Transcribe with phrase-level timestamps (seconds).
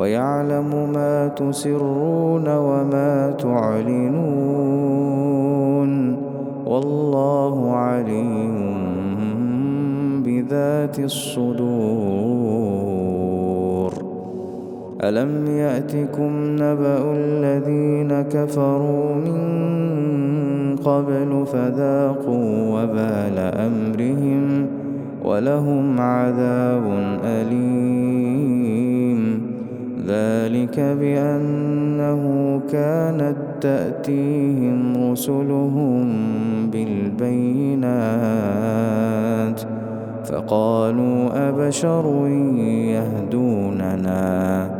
[0.00, 4.30] ويعلم ما تسرون وما تعلنون
[6.66, 8.60] والله عليم
[10.24, 11.60] بذات الصدور.
[15.02, 19.40] ألم يأتكم نبأ الذين كفروا من
[20.84, 24.66] قبل فذاقوا وبال أمرهم
[25.24, 26.84] ولهم عذاب
[27.24, 28.59] أليم.
[30.10, 32.22] ذلك بأنه
[32.72, 36.06] كانت تأتيهم رسلهم
[36.70, 37.90] بالبينات
[40.24, 42.26] فقالوا أبشر
[42.94, 44.70] يهدوننا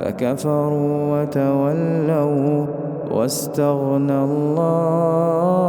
[0.00, 2.66] فكفروا وتولوا
[3.10, 5.68] واستغنى الله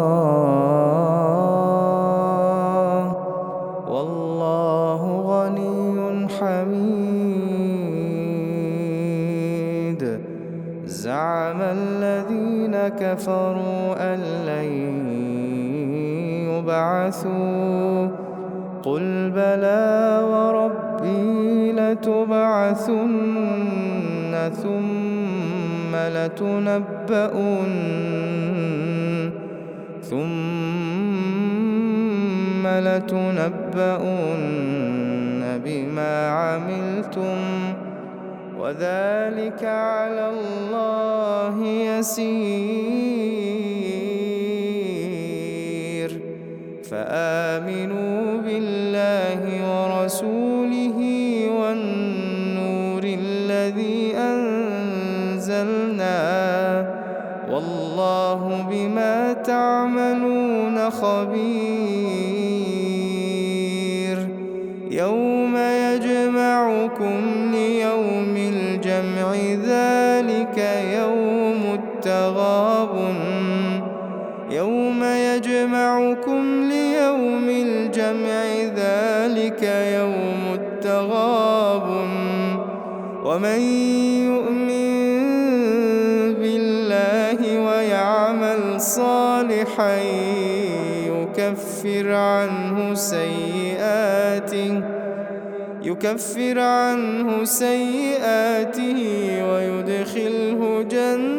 [13.14, 14.70] كفروا أن لن
[16.50, 18.08] يبعثوا.
[18.84, 23.36] قل بلى وربي لتبعثن
[24.64, 27.72] ثم لتنبؤن.
[30.04, 30.28] ثم
[32.68, 34.20] لتنبؤن
[35.66, 37.40] بما عملتم.
[38.60, 42.30] وذلك على الله يسير.
[46.92, 51.00] فآمنوا بالله ورسوله
[51.60, 56.20] والنور الذي أنزلنا.
[57.52, 62.29] والله بما تعملون خبير.
[72.00, 73.20] التغابن
[74.52, 78.44] يوم يجمعكم ليوم الجمع
[78.76, 82.10] ذلك يوم التغابن
[83.26, 83.62] ومن
[84.32, 85.20] يؤمن
[86.34, 89.98] بالله ويعمل صالحا
[91.08, 94.82] يكفر عنه سيئاته
[95.84, 99.02] يكفر عنه سيئاته
[99.52, 101.39] ويدخله جنات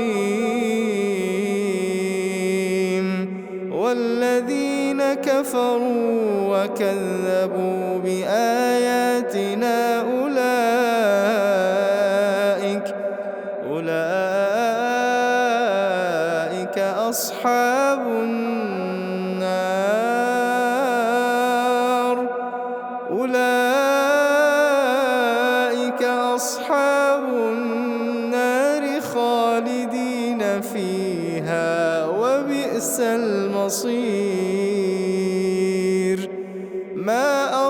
[3.73, 8.48] والذين كفروا وكذبوا بآياتنا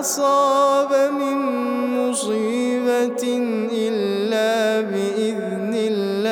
[0.00, 1.36] أصاب من
[1.98, 3.22] مصيبة
[3.72, 6.28] إلا بإذن الله.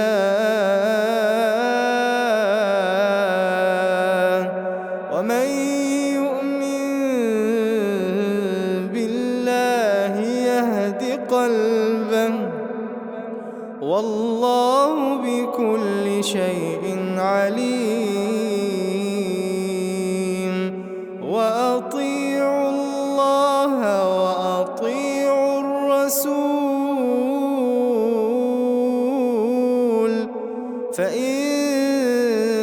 [5.13, 5.49] ومن
[6.15, 6.83] يؤمن
[8.95, 12.35] بالله يهد قلبه
[13.83, 14.95] والله
[15.27, 16.76] بكل شيء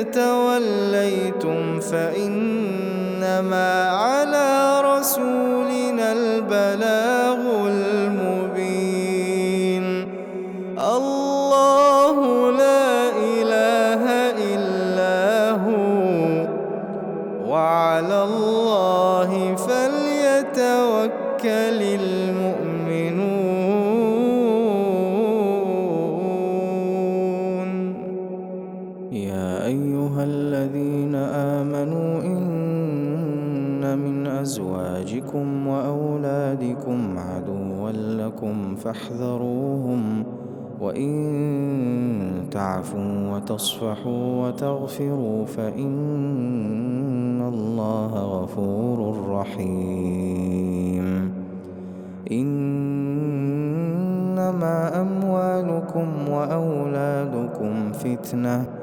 [0.04, 4.53] توليتم فإنما على
[34.44, 40.24] أزواجكم وأولادكم عدوا لكم فاحذروهم
[40.82, 41.14] وإن
[42.52, 51.06] تعفوا وتصفحوا وتغفروا فإن الله غفور رحيم.
[52.32, 52.92] إنما
[55.02, 58.83] أموالكم وأولادكم فتنةٌ